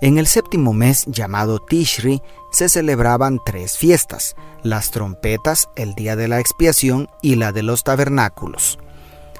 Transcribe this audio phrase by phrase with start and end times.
[0.00, 2.22] en el séptimo mes llamado Tishri
[2.52, 7.84] se celebraban tres fiestas, las trompetas, el día de la expiación y la de los
[7.84, 8.78] tabernáculos.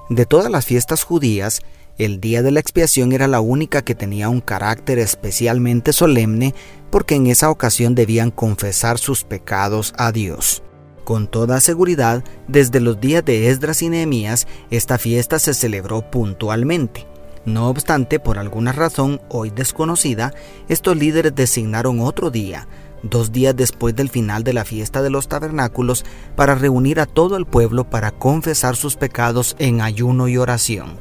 [0.08, 1.60] De todas las fiestas judías,
[1.98, 6.54] el día de la expiación era la única que tenía un carácter especialmente solemne
[6.90, 10.62] porque en esa ocasión debían confesar sus pecados a Dios.
[11.04, 17.06] Con toda seguridad, desde los días de Esdras y Nehemías, esta fiesta se celebró puntualmente.
[17.48, 20.34] No obstante, por alguna razón hoy desconocida,
[20.68, 22.68] estos líderes designaron otro día,
[23.02, 26.04] dos días después del final de la fiesta de los tabernáculos,
[26.36, 30.98] para reunir a todo el pueblo para confesar sus pecados en ayuno y oración.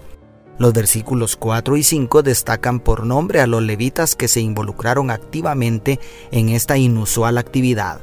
[0.58, 6.00] Los versículos 4 y 5 destacan por nombre a los levitas que se involucraron activamente
[6.32, 8.00] en esta inusual actividad.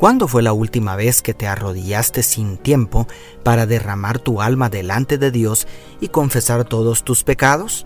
[0.00, 3.06] ¿Cuándo fue la última vez que te arrodillaste sin tiempo
[3.42, 5.66] para derramar tu alma delante de Dios
[6.00, 7.84] y confesar todos tus pecados?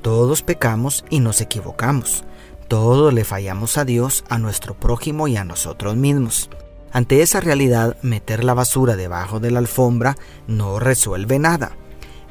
[0.00, 2.24] Todos pecamos y nos equivocamos.
[2.66, 6.48] Todos le fallamos a Dios, a nuestro prójimo y a nosotros mismos.
[6.92, 11.72] Ante esa realidad, meter la basura debajo de la alfombra no resuelve nada.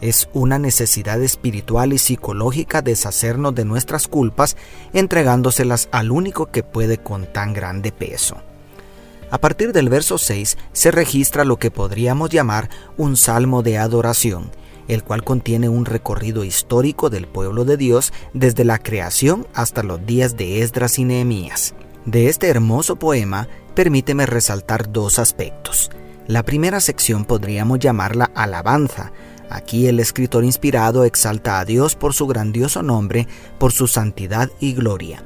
[0.01, 4.57] Es una necesidad espiritual y psicológica deshacernos de nuestras culpas
[4.91, 8.37] entregándoselas al único que puede con tan grande peso.
[9.33, 14.51] A partir del verso 6 se registra lo que podríamos llamar un salmo de adoración,
[14.87, 20.05] el cual contiene un recorrido histórico del pueblo de Dios desde la creación hasta los
[20.05, 21.73] días de Esdras y Nehemías.
[22.05, 25.89] De este hermoso poema, permíteme resaltar dos aspectos.
[26.27, 29.13] La primera sección podríamos llamarla alabanza.
[29.49, 33.27] Aquí el escritor inspirado exalta a Dios por su grandioso nombre,
[33.57, 35.23] por su santidad y gloria.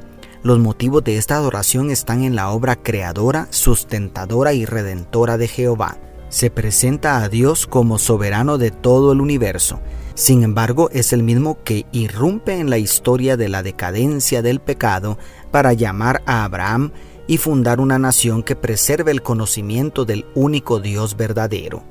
[0.47, 5.97] Los motivos de esta adoración están en la obra creadora, sustentadora y redentora de Jehová.
[6.29, 9.81] Se presenta a Dios como soberano de todo el universo.
[10.15, 15.17] Sin embargo, es el mismo que irrumpe en la historia de la decadencia del pecado
[15.51, 16.93] para llamar a Abraham
[17.27, 21.83] y fundar una nación que preserve el conocimiento del único Dios verdadero.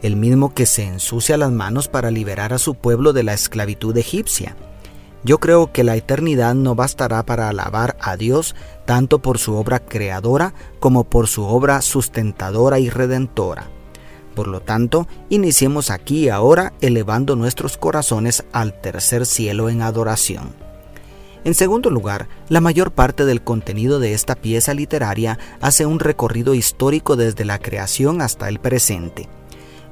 [0.00, 3.96] El mismo que se ensucia las manos para liberar a su pueblo de la esclavitud
[3.98, 4.54] egipcia
[5.24, 8.54] yo creo que la eternidad no bastará para alabar a Dios
[8.86, 13.68] tanto por su obra creadora como por su obra sustentadora y redentora.
[14.34, 20.54] Por lo tanto, iniciemos aquí y ahora elevando nuestros corazones al tercer cielo en adoración.
[21.44, 26.54] En segundo lugar, la mayor parte del contenido de esta pieza literaria hace un recorrido
[26.54, 29.28] histórico desde la creación hasta el presente.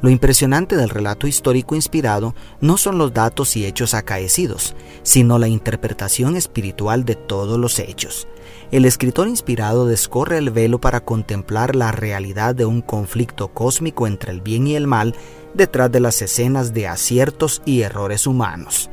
[0.01, 5.49] Lo impresionante del relato histórico inspirado no son los datos y hechos acaecidos, sino la
[5.49, 8.29] interpretación espiritual de todos los hechos.
[8.71, 14.31] El escritor inspirado descorre el velo para contemplar la realidad de un conflicto cósmico entre
[14.31, 15.17] el bien y el mal
[15.55, 18.91] detrás de las escenas de aciertos y errores humanos.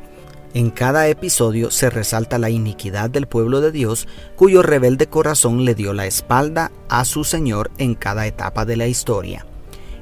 [0.55, 5.75] En cada episodio se resalta la iniquidad del pueblo de Dios, cuyo rebelde corazón le
[5.75, 9.45] dio la espalda a su Señor en cada etapa de la historia.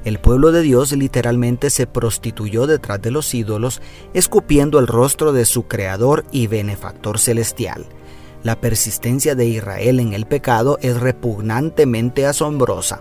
[0.04, 3.80] El pueblo de Dios literalmente se prostituyó detrás de los ídolos,
[4.12, 7.86] escupiendo el rostro de su Creador y benefactor celestial.
[8.42, 13.00] La persistencia de Israel en el pecado es repugnantemente asombrosa,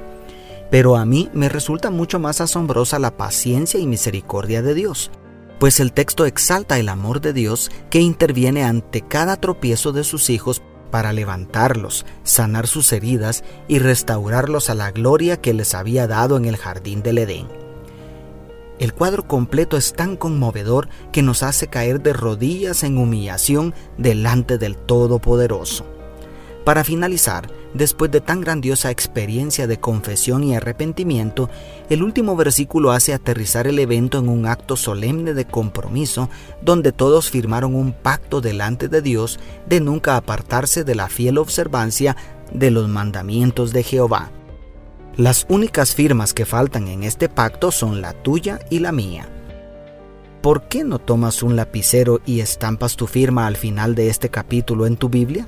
[0.72, 5.12] pero a mí me resulta mucho más asombrosa la paciencia y misericordia de Dios,
[5.60, 10.30] pues el texto exalta el amor de Dios que interviene ante cada tropiezo de sus
[10.30, 10.62] hijos
[10.94, 16.46] para levantarlos, sanar sus heridas y restaurarlos a la gloria que les había dado en
[16.46, 17.48] el jardín del Edén.
[18.78, 24.60] El cuadro completo es tan conmovedor que nos hace caer de rodillas en humillación delante
[24.60, 25.84] del Todopoderoso.
[26.64, 31.50] Para finalizar, después de tan grandiosa experiencia de confesión y arrepentimiento,
[31.90, 36.30] el último versículo hace aterrizar el evento en un acto solemne de compromiso
[36.62, 42.16] donde todos firmaron un pacto delante de Dios de nunca apartarse de la fiel observancia
[42.52, 44.32] de los mandamientos de Jehová.
[45.16, 49.28] Las únicas firmas que faltan en este pacto son la tuya y la mía.
[50.42, 54.88] ¿Por qué no tomas un lapicero y estampas tu firma al final de este capítulo
[54.88, 55.48] en tu Biblia?